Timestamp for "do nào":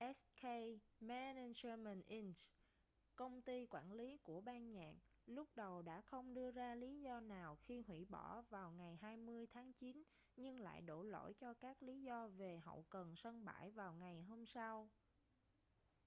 7.00-7.56